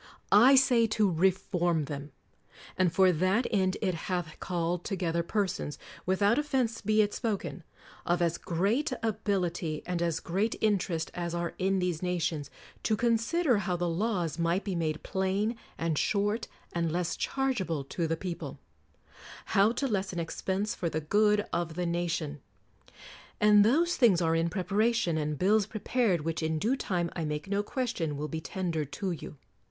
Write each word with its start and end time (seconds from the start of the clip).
I 0.31 0.55
say 0.55 0.87
to 0.97 1.07
re 1.07 1.29
form 1.29 1.85
them: 1.85 2.11
and 2.75 2.91
for 2.91 3.11
that 3.11 3.45
end 3.51 3.77
it 3.83 3.93
hath 3.93 4.39
called 4.39 4.83
to 4.85 4.95
gether 4.95 5.21
persons— 5.21 5.77
without 6.07 6.39
offense 6.39 6.81
be 6.81 7.03
it 7.03 7.13
spoken— 7.13 7.63
of 8.07 8.19
as 8.19 8.39
great 8.39 8.91
ability 9.03 9.83
and 9.85 10.01
as 10.01 10.19
great 10.19 10.55
interest 10.59 11.11
as 11.13 11.35
are 11.35 11.53
in 11.59 11.77
these 11.77 12.01
nations, 12.01 12.49
to 12.81 12.95
consider 12.97 13.59
how 13.59 13.75
the 13.77 13.87
laws 13.87 14.39
might 14.39 14.63
be 14.63 14.73
made 14.73 15.03
plain 15.03 15.55
and 15.77 15.99
short 15.99 16.47
and 16.73 16.91
less 16.91 17.15
chargeable 17.15 17.83
to 17.83 18.07
the 18.07 18.17
people; 18.17 18.57
how 19.53 19.71
to 19.73 19.87
lessen 19.87 20.17
expense 20.19 20.73
for 20.73 20.89
the 20.89 20.99
good 21.01 21.45
of 21.53 21.75
the 21.75 21.85
nation. 21.85 22.41
And 23.39 23.63
those 23.63 23.95
things 23.97 24.19
are 24.19 24.35
in 24.35 24.49
preparation, 24.49 25.15
and 25.19 25.37
bills 25.37 25.67
prepared, 25.67 26.21
which 26.21 26.41
in 26.41 26.57
due 26.57 26.75
time, 26.75 27.11
I 27.15 27.23
make 27.23 27.47
no 27.47 27.61
question, 27.61 28.17
will 28.17 28.27
be 28.27 28.41
tendered 28.41 28.91
to 28.93 29.11
you. 29.11 29.37